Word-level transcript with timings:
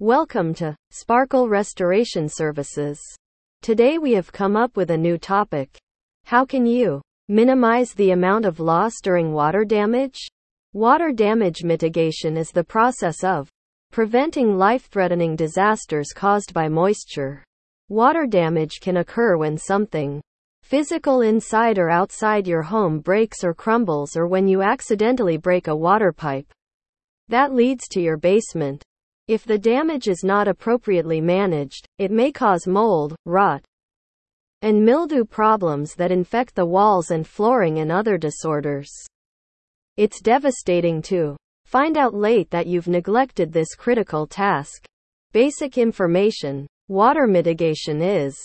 Welcome 0.00 0.54
to 0.54 0.74
Sparkle 0.90 1.48
Restoration 1.48 2.28
Services. 2.28 3.00
Today 3.62 3.96
we 3.96 4.10
have 4.14 4.32
come 4.32 4.56
up 4.56 4.76
with 4.76 4.90
a 4.90 4.98
new 4.98 5.16
topic. 5.16 5.78
How 6.24 6.44
can 6.44 6.66
you 6.66 7.00
minimize 7.28 7.92
the 7.92 8.10
amount 8.10 8.44
of 8.44 8.58
loss 8.58 8.94
during 9.00 9.32
water 9.32 9.64
damage? 9.64 10.18
Water 10.72 11.12
damage 11.12 11.62
mitigation 11.62 12.36
is 12.36 12.50
the 12.50 12.64
process 12.64 13.22
of 13.22 13.48
preventing 13.92 14.58
life 14.58 14.88
threatening 14.90 15.36
disasters 15.36 16.08
caused 16.12 16.52
by 16.52 16.68
moisture. 16.68 17.44
Water 17.88 18.26
damage 18.26 18.80
can 18.80 18.96
occur 18.96 19.36
when 19.36 19.56
something 19.56 20.20
physical 20.64 21.20
inside 21.20 21.78
or 21.78 21.88
outside 21.88 22.48
your 22.48 22.62
home 22.62 22.98
breaks 22.98 23.44
or 23.44 23.54
crumbles, 23.54 24.16
or 24.16 24.26
when 24.26 24.48
you 24.48 24.60
accidentally 24.60 25.36
break 25.36 25.68
a 25.68 25.76
water 25.76 26.10
pipe 26.10 26.52
that 27.28 27.54
leads 27.54 27.86
to 27.86 28.00
your 28.00 28.16
basement. 28.16 28.82
If 29.26 29.46
the 29.46 29.56
damage 29.56 30.06
is 30.06 30.22
not 30.22 30.48
appropriately 30.48 31.18
managed, 31.18 31.86
it 31.96 32.10
may 32.10 32.30
cause 32.30 32.66
mold, 32.66 33.16
rot, 33.24 33.64
and 34.60 34.84
mildew 34.84 35.24
problems 35.24 35.94
that 35.94 36.12
infect 36.12 36.54
the 36.54 36.66
walls 36.66 37.10
and 37.10 37.26
flooring 37.26 37.78
and 37.78 37.90
other 37.90 38.18
disorders. 38.18 38.90
It's 39.96 40.20
devastating 40.20 41.00
to 41.02 41.36
find 41.64 41.96
out 41.96 42.12
late 42.12 42.50
that 42.50 42.66
you've 42.66 42.86
neglected 42.86 43.50
this 43.50 43.74
critical 43.74 44.26
task. 44.26 44.84
Basic 45.32 45.78
information. 45.78 46.66
Water 46.88 47.26
mitigation 47.26 48.02
is 48.02 48.36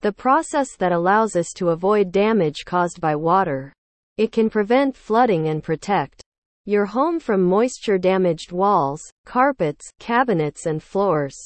the 0.00 0.12
process 0.12 0.76
that 0.78 0.92
allows 0.92 1.36
us 1.36 1.52
to 1.56 1.68
avoid 1.68 2.10
damage 2.10 2.64
caused 2.64 3.02
by 3.02 3.14
water. 3.16 3.70
It 4.16 4.32
can 4.32 4.48
prevent 4.48 4.96
flooding 4.96 5.48
and 5.48 5.62
protect 5.62 6.21
your 6.64 6.86
home 6.86 7.18
from 7.18 7.42
moisture 7.42 7.98
damaged 7.98 8.52
walls, 8.52 9.02
carpets, 9.24 9.84
cabinets, 9.98 10.66
and 10.66 10.82
floors. 10.82 11.36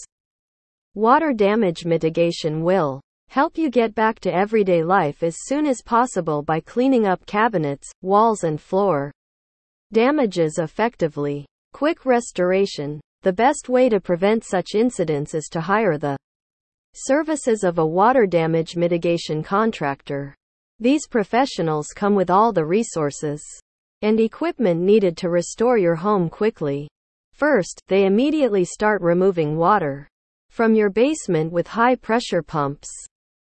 Water 0.94 1.32
damage 1.32 1.86
mitigation 1.86 2.62
will 2.62 3.00
help 3.28 3.56
you 3.56 3.70
get 3.70 3.94
back 3.94 4.20
to 4.20 4.34
everyday 4.34 4.82
life 4.82 5.22
as 5.22 5.36
soon 5.44 5.66
as 5.66 5.82
possible 5.82 6.42
by 6.42 6.60
cleaning 6.60 7.06
up 7.06 7.24
cabinets, 7.26 7.90
walls, 8.02 8.44
and 8.44 8.60
floor 8.60 9.10
damages 9.92 10.58
effectively. 10.58 11.46
Quick 11.72 12.04
restoration. 12.04 13.00
The 13.22 13.32
best 13.32 13.68
way 13.68 13.88
to 13.88 14.00
prevent 14.00 14.44
such 14.44 14.74
incidents 14.74 15.34
is 15.34 15.48
to 15.52 15.60
hire 15.60 15.98
the 15.98 16.16
services 16.94 17.64
of 17.64 17.78
a 17.78 17.86
water 17.86 18.26
damage 18.26 18.76
mitigation 18.76 19.42
contractor. 19.42 20.34
These 20.78 21.06
professionals 21.08 21.88
come 21.94 22.14
with 22.14 22.30
all 22.30 22.52
the 22.52 22.64
resources 22.64 23.42
and 24.06 24.20
equipment 24.20 24.80
needed 24.80 25.16
to 25.16 25.28
restore 25.28 25.76
your 25.76 25.96
home 25.96 26.28
quickly. 26.28 26.88
First, 27.32 27.80
they 27.88 28.06
immediately 28.06 28.64
start 28.64 29.02
removing 29.02 29.56
water 29.56 30.08
from 30.48 30.76
your 30.76 30.90
basement 30.90 31.50
with 31.50 31.66
high 31.66 31.96
pressure 31.96 32.40
pumps. 32.40 32.88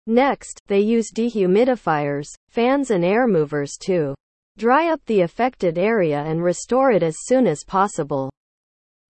Next, 0.05 0.61
they 0.67 0.79
use 0.79 1.11
dehumidifiers, 1.11 2.27
fans, 2.49 2.91
and 2.91 3.03
air 3.03 3.27
movers 3.27 3.71
to 3.87 4.13
dry 4.59 4.91
up 4.91 5.01
the 5.07 5.21
affected 5.21 5.79
area 5.79 6.19
and 6.19 6.43
restore 6.43 6.91
it 6.91 7.01
as 7.01 7.15
soon 7.21 7.47
as 7.47 7.63
possible. 7.63 8.29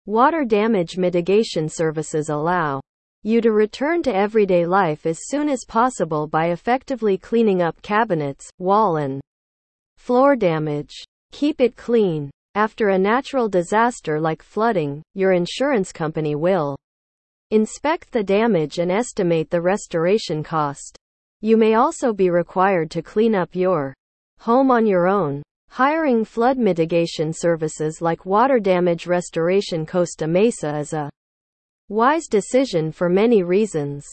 Water 0.05 0.45
damage 0.45 0.99
mitigation 0.99 1.67
services 1.67 2.29
allow 2.29 2.79
you 3.23 3.41
to 3.41 3.53
return 3.53 4.03
to 4.03 4.15
everyday 4.15 4.67
life 4.67 5.07
as 5.07 5.21
soon 5.29 5.49
as 5.49 5.65
possible 5.67 6.27
by 6.27 6.51
effectively 6.51 7.17
cleaning 7.17 7.63
up 7.63 7.81
cabinets, 7.81 8.51
wall, 8.59 8.99
and 8.99 9.23
floor 9.97 10.37
damage. 10.37 10.93
Keep 11.33 11.61
it 11.61 11.77
clean. 11.77 12.31
After 12.55 12.89
a 12.89 12.99
natural 12.99 13.49
disaster 13.49 14.21
like 14.21 14.43
flooding, 14.43 15.03
your 15.15 15.33
insurance 15.33 15.93
company 15.93 16.35
will 16.35 16.77
inspect 17.51 18.11
the 18.11 18.25
damage 18.25 18.79
and 18.79 18.91
estimate 18.91 19.49
the 19.49 19.61
restoration 19.61 20.43
cost. 20.43 20.99
You 21.41 21.57
may 21.57 21.75
also 21.75 22.13
be 22.13 22.31
required 22.31 22.91
to 22.91 23.03
clean 23.03 23.35
up 23.35 23.55
your 23.55 23.95
home 24.41 24.71
on 24.71 24.87
your 24.87 25.07
own. 25.07 25.43
Hiring 25.71 26.25
flood 26.25 26.59
mitigation 26.59 27.33
services 27.33 28.01
like 28.01 28.27
Water 28.27 28.59
Damage 28.59 29.07
Restoration 29.07 29.87
Costa 29.87 30.27
Mesa 30.27 30.79
is 30.79 30.93
a 30.93 31.11
wise 31.89 32.27
decision 32.27 32.91
for 32.91 33.09
many 33.09 33.43
reasons. 33.43 34.05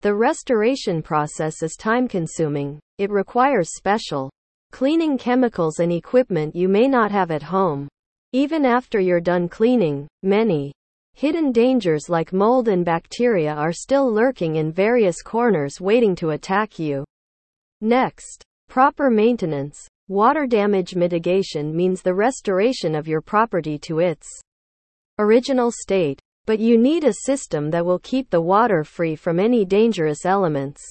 The 0.00 0.14
restoration 0.14 1.02
process 1.02 1.62
is 1.62 1.76
time 1.76 2.08
consuming, 2.08 2.80
it 2.98 3.10
requires 3.10 3.74
special 3.74 4.30
Cleaning 4.74 5.18
chemicals 5.18 5.78
and 5.78 5.92
equipment 5.92 6.56
you 6.56 6.68
may 6.68 6.88
not 6.88 7.12
have 7.12 7.30
at 7.30 7.44
home. 7.44 7.86
Even 8.32 8.64
after 8.64 8.98
you're 8.98 9.20
done 9.20 9.48
cleaning, 9.48 10.08
many 10.24 10.72
hidden 11.12 11.52
dangers 11.52 12.08
like 12.08 12.32
mold 12.32 12.66
and 12.66 12.84
bacteria 12.84 13.54
are 13.54 13.72
still 13.72 14.12
lurking 14.12 14.56
in 14.56 14.72
various 14.72 15.22
corners 15.22 15.80
waiting 15.80 16.16
to 16.16 16.30
attack 16.30 16.76
you. 16.76 17.04
Next, 17.82 18.42
proper 18.68 19.10
maintenance. 19.10 19.78
Water 20.08 20.44
damage 20.44 20.96
mitigation 20.96 21.72
means 21.72 22.02
the 22.02 22.12
restoration 22.12 22.96
of 22.96 23.06
your 23.06 23.20
property 23.20 23.78
to 23.78 24.00
its 24.00 24.26
original 25.20 25.70
state, 25.70 26.18
but 26.46 26.58
you 26.58 26.76
need 26.76 27.04
a 27.04 27.20
system 27.26 27.70
that 27.70 27.86
will 27.86 28.00
keep 28.00 28.28
the 28.28 28.42
water 28.42 28.82
free 28.82 29.14
from 29.14 29.38
any 29.38 29.64
dangerous 29.64 30.26
elements 30.26 30.82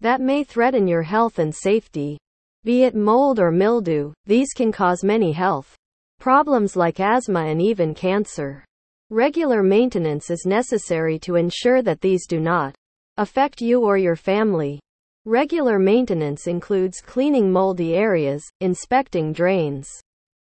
that 0.00 0.20
may 0.20 0.42
threaten 0.42 0.88
your 0.88 1.02
health 1.02 1.38
and 1.38 1.54
safety. 1.54 2.18
Be 2.64 2.84
it 2.84 2.94
mold 2.94 3.38
or 3.38 3.50
mildew, 3.50 4.12
these 4.26 4.52
can 4.52 4.72
cause 4.72 5.04
many 5.04 5.32
health 5.32 5.76
problems 6.18 6.74
like 6.74 6.98
asthma 6.98 7.46
and 7.46 7.62
even 7.62 7.94
cancer. 7.94 8.64
Regular 9.10 9.62
maintenance 9.62 10.30
is 10.30 10.44
necessary 10.44 11.18
to 11.20 11.36
ensure 11.36 11.80
that 11.82 12.00
these 12.00 12.26
do 12.26 12.40
not 12.40 12.74
affect 13.16 13.60
you 13.60 13.82
or 13.84 13.96
your 13.96 14.16
family. 14.16 14.80
Regular 15.24 15.78
maintenance 15.78 16.46
includes 16.46 17.00
cleaning 17.00 17.50
moldy 17.50 17.94
areas, 17.94 18.44
inspecting 18.60 19.32
drains 19.32 19.88